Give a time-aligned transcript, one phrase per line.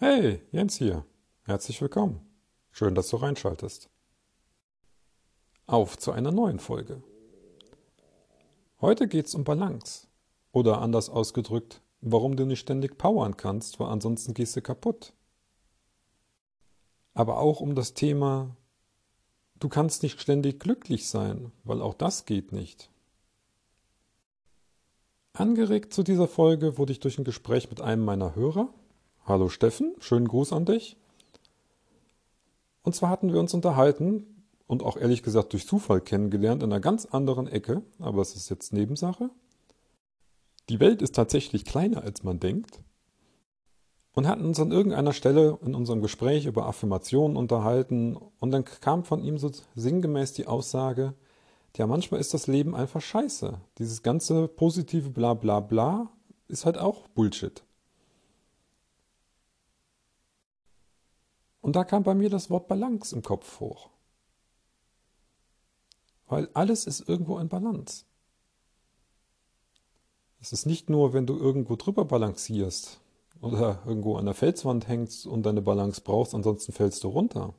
[0.00, 1.04] Hey, Jens hier.
[1.42, 2.20] Herzlich willkommen.
[2.70, 3.90] Schön, dass du reinschaltest.
[5.66, 7.02] Auf zu einer neuen Folge.
[8.80, 10.06] Heute geht's um Balance.
[10.52, 15.14] Oder anders ausgedrückt, warum du nicht ständig powern kannst, weil ansonsten gehst du kaputt.
[17.14, 18.56] Aber auch um das Thema,
[19.58, 22.88] du kannst nicht ständig glücklich sein, weil auch das geht nicht.
[25.32, 28.72] Angeregt zu dieser Folge wurde ich durch ein Gespräch mit einem meiner Hörer,
[29.28, 30.96] Hallo Steffen, schönen Gruß an dich.
[32.82, 34.24] Und zwar hatten wir uns unterhalten
[34.66, 38.48] und auch ehrlich gesagt durch Zufall kennengelernt in einer ganz anderen Ecke, aber es ist
[38.48, 39.28] jetzt Nebensache.
[40.70, 42.80] Die Welt ist tatsächlich kleiner, als man denkt.
[44.14, 49.04] Und hatten uns an irgendeiner Stelle in unserem Gespräch über Affirmationen unterhalten und dann kam
[49.04, 51.12] von ihm so sinngemäß die Aussage,
[51.76, 53.60] ja, manchmal ist das Leben einfach scheiße.
[53.76, 56.10] Dieses ganze positive Bla bla bla
[56.48, 57.62] ist halt auch Bullshit.
[61.68, 63.90] Und da kam bei mir das Wort Balance im Kopf hoch.
[66.26, 68.06] Weil alles ist irgendwo in Balance.
[70.40, 73.02] Es ist nicht nur, wenn du irgendwo drüber balancierst
[73.42, 77.52] oder irgendwo an der Felswand hängst und deine Balance brauchst, ansonsten fällst du runter.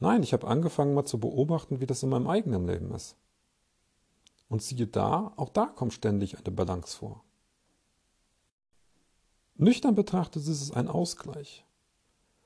[0.00, 3.14] Nein, ich habe angefangen mal zu beobachten, wie das in meinem eigenen Leben ist.
[4.48, 7.22] Und siehe da, auch da kommt ständig eine Balance vor.
[9.60, 11.66] Nüchtern betrachtet ist es ein Ausgleich.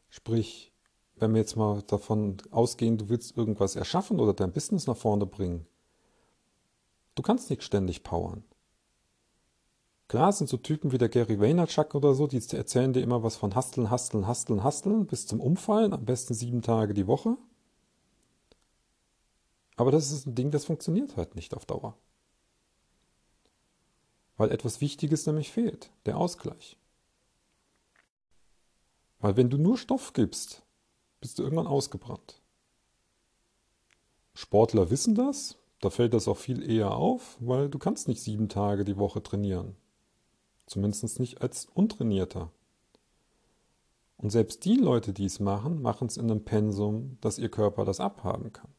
[0.08, 0.72] Sprich,
[1.14, 5.24] wenn wir jetzt mal davon ausgehen, du willst irgendwas erschaffen oder dein Business nach vorne
[5.24, 5.64] bringen,
[7.14, 8.42] du kannst nicht ständig powern.
[10.08, 13.36] Klar, sind so Typen wie der Gary Vaynerchuk oder so, die erzählen dir immer was
[13.36, 17.36] von Hasteln, Hasteln, Hasteln, Hasteln bis zum Umfallen, am besten sieben Tage die Woche.
[19.76, 21.96] Aber das ist ein Ding, das funktioniert halt nicht auf Dauer.
[24.36, 26.76] Weil etwas Wichtiges nämlich fehlt, der Ausgleich.
[29.24, 30.66] Weil wenn du nur Stoff gibst,
[31.22, 32.42] bist du irgendwann ausgebrannt.
[34.34, 38.50] Sportler wissen das, da fällt das auch viel eher auf, weil du kannst nicht sieben
[38.50, 39.76] Tage die Woche trainieren.
[40.66, 42.52] Zumindest nicht als Untrainierter.
[44.18, 47.86] Und selbst die Leute, die es machen, machen es in einem Pensum, dass ihr Körper
[47.86, 48.74] das abhaben kann.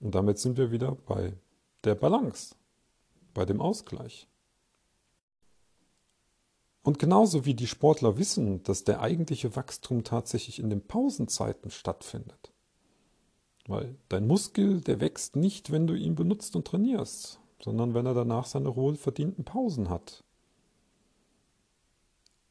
[0.00, 1.34] Und damit sind wir wieder bei
[1.84, 2.54] der Balance,
[3.34, 4.28] bei dem Ausgleich.
[6.82, 12.52] Und genauso wie die Sportler wissen, dass der eigentliche Wachstum tatsächlich in den Pausenzeiten stattfindet.
[13.66, 18.14] Weil dein Muskel, der wächst nicht, wenn du ihn benutzt und trainierst, sondern wenn er
[18.14, 20.24] danach seine wohlverdienten Pausen hat.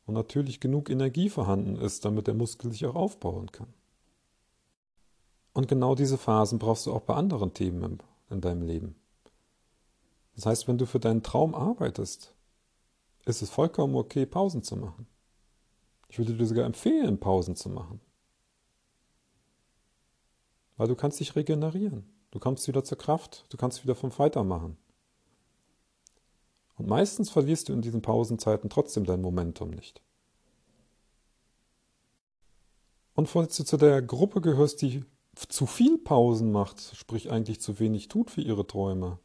[0.06, 3.74] Und natürlich genug Energie vorhanden ist, damit der Muskel sich auch aufbauen kann.
[5.53, 8.00] Und genau diese Phasen brauchst du auch bei anderen Themen
[8.30, 8.96] in deinem Leben.
[10.36, 12.34] Das heißt, wenn du für deinen Traum arbeitest,
[13.26, 15.08] ist es vollkommen okay, Pausen zu machen.
[16.09, 18.02] Ich würde dir sogar empfehlen, Pausen zu machen.
[20.78, 22.04] Weil du kannst dich regenerieren.
[22.32, 24.78] Du kommst wieder zur Kraft, du kannst wieder vom Weitermachen.
[26.78, 30.02] Und meistens verlierst du in diesen Pausenzeiten trotzdem dein Momentum nicht.
[33.14, 35.06] Und falls du zu der Gruppe gehörst, die
[35.36, 39.20] zu viel Pausen macht, sprich eigentlich zu wenig tut für ihre Träume,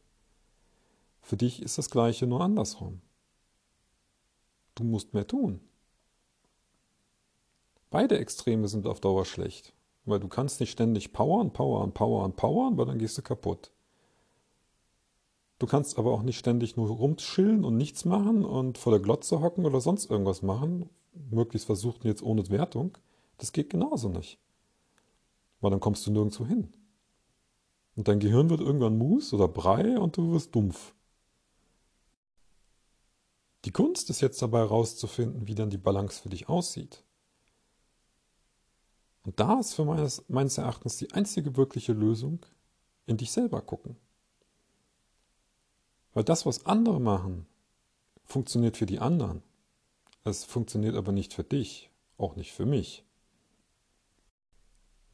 [1.21, 3.01] für dich ist das gleiche nur andersrum.
[4.77, 5.59] Du musst mehr tun.
[7.89, 9.73] Beide Extreme sind auf Dauer schlecht,
[10.05, 13.71] weil du kannst nicht ständig powern, powern, powern, powern, weil dann gehst du kaputt.
[15.57, 19.41] Du kannst aber auch nicht ständig nur rumschillen und nichts machen und vor der Glotze
[19.41, 20.91] hocken oder sonst irgendwas machen,
[21.31, 22.95] möglichst versuchen jetzt ohne Wertung.
[23.39, 24.37] Das geht genauso nicht.
[25.59, 26.71] Weil dann kommst du nirgendwo hin.
[27.95, 30.93] Und dein Gehirn wird irgendwann Mus oder Brei und du wirst dumpf.
[33.67, 37.03] Die Kunst ist jetzt dabei herauszufinden, wie dann die Balance für dich aussieht.
[39.25, 42.45] Und da ist für meines, meines Erachtens die einzige wirkliche Lösung,
[43.07, 43.97] in dich selber gucken.
[46.13, 47.45] Weil das, was andere machen,
[48.23, 49.43] funktioniert für die anderen.
[50.23, 53.03] Es funktioniert aber nicht für dich, auch nicht für mich.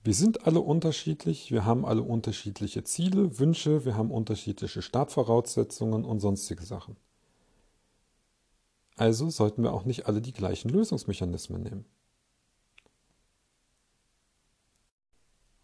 [0.03, 6.19] Wir sind alle unterschiedlich, wir haben alle unterschiedliche Ziele, Wünsche, wir haben unterschiedliche Startvoraussetzungen und
[6.19, 6.97] sonstige Sachen.
[8.95, 11.85] Also sollten wir auch nicht alle die gleichen Lösungsmechanismen nehmen.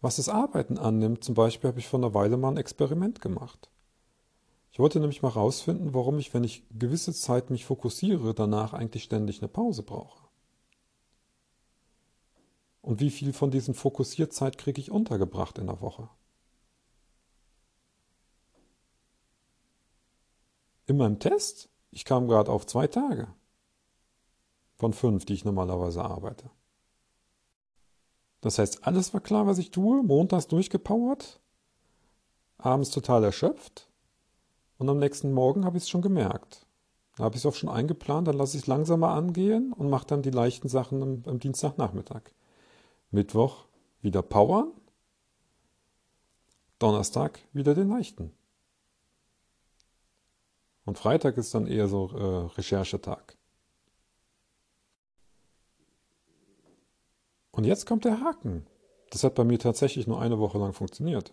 [0.00, 3.70] Was das Arbeiten annimmt, zum Beispiel habe ich vor einer Weile mal ein Experiment gemacht.
[4.72, 9.04] Ich wollte nämlich mal herausfinden, warum ich, wenn ich gewisse Zeit mich fokussiere, danach eigentlich
[9.04, 10.28] ständig eine Pause brauche.
[12.82, 16.08] Und wie viel von diesen Fokussierzeit kriege ich untergebracht in der Woche?
[20.86, 23.28] In meinem Test ich kam gerade auf zwei Tage.
[24.76, 26.48] von fünf, die ich normalerweise arbeite.
[28.40, 31.38] Das heißt, alles war klar, was ich tue, montags durchgepowert,
[32.56, 33.90] abends total erschöpft
[34.78, 36.66] und am nächsten Morgen habe ich es schon gemerkt.
[37.16, 40.06] Da habe ich es auch schon eingeplant, dann lasse ich es langsamer angehen und mache
[40.06, 42.22] dann die leichten Sachen am, am Dienstagnachmittag.
[43.10, 43.66] Mittwoch
[44.00, 44.72] wieder powern,
[46.78, 48.32] Donnerstag wieder den leichten.
[50.90, 53.36] Und Freitag ist dann eher so äh, Recherchetag.
[57.52, 58.66] Und jetzt kommt der Haken.
[59.10, 61.32] Das hat bei mir tatsächlich nur eine Woche lang funktioniert.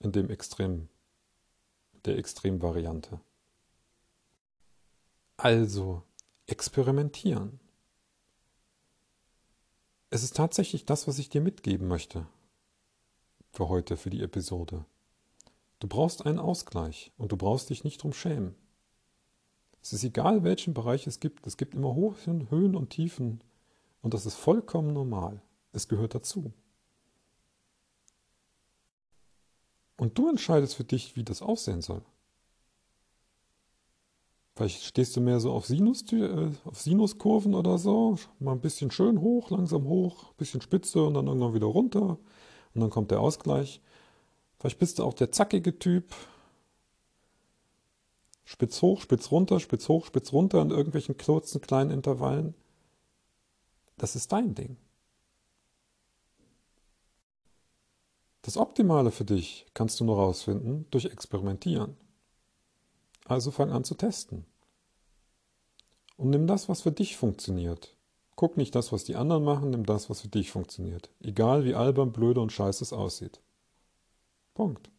[0.00, 0.88] In dem Extrem,
[2.06, 3.20] der Extremvariante.
[5.36, 6.02] Also,
[6.48, 7.60] experimentieren.
[10.10, 12.26] Es ist tatsächlich das, was ich dir mitgeben möchte.
[13.52, 14.84] Für heute, für die Episode.
[15.84, 18.54] Du brauchst einen Ausgleich und du brauchst dich nicht drum schämen.
[19.82, 21.46] Es ist egal, welchen Bereich es gibt.
[21.46, 23.44] Es gibt immer Hochchen, Höhen und Tiefen.
[24.00, 25.42] Und das ist vollkommen normal.
[25.72, 26.54] Es gehört dazu.
[29.98, 32.00] Und du entscheidest für dich, wie das aussehen soll.
[34.54, 38.16] Vielleicht stehst du mehr so auf, Sinus, äh, auf Sinuskurven oder so.
[38.38, 42.16] Mal ein bisschen schön hoch, langsam hoch, ein bisschen spitze und dann irgendwann wieder runter.
[42.74, 43.82] Und dann kommt der Ausgleich.
[44.64, 46.14] Vielleicht bist du auch der zackige Typ.
[48.46, 52.54] Spitz hoch, spitz runter, spitz hoch, spitz runter in irgendwelchen kurzen kleinen Intervallen.
[53.98, 54.78] Das ist dein Ding.
[58.40, 61.98] Das Optimale für dich kannst du nur rausfinden durch Experimentieren.
[63.26, 64.46] Also fang an zu testen.
[66.16, 67.98] Und nimm das, was für dich funktioniert.
[68.34, 71.10] Guck nicht das, was die anderen machen, nimm das, was für dich funktioniert.
[71.20, 73.42] Egal wie albern, blöde und scheiße es aussieht.
[74.54, 74.90] Punkt.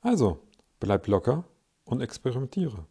[0.00, 0.38] Also,
[0.80, 1.44] bleib locker
[1.84, 2.86] und experimentiere.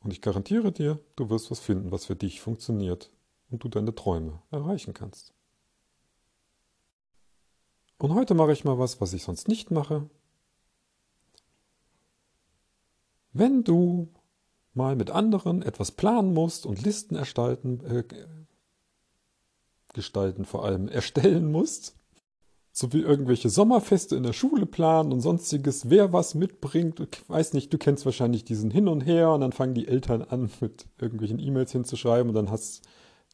[0.00, 3.10] Und ich garantiere dir, du wirst was finden, was für dich funktioniert
[3.50, 5.32] und du deine Träume erreichen kannst.
[7.98, 10.08] Und heute mache ich mal was, was ich sonst nicht mache,
[13.34, 14.14] Wenn du
[14.74, 18.04] mal mit anderen etwas planen musst und Listen erstalten, äh,
[19.92, 21.96] gestalten vor allem erstellen musst,
[22.74, 27.72] sowie irgendwelche Sommerfeste in der Schule planen und sonstiges, wer was mitbringt, ich weiß nicht,
[27.72, 31.38] du kennst wahrscheinlich diesen Hin und Her und dann fangen die Eltern an, mit irgendwelchen
[31.38, 32.82] E-Mails hinzuschreiben und dann hast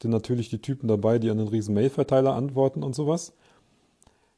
[0.01, 3.33] du natürlich die Typen dabei, die an den riesen Mailverteiler antworten und sowas.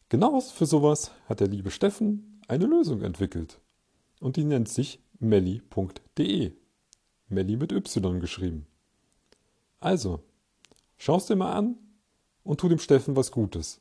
[0.09, 3.59] Genau für sowas hat der liebe Steffen eine Lösung entwickelt.
[4.21, 6.53] Und die nennt sich melli.de.
[7.29, 8.67] Melli mit Y geschrieben.
[9.81, 10.21] Also,
[10.97, 11.77] schau's dir mal an
[12.45, 13.81] und tu dem Steffen was Gutes.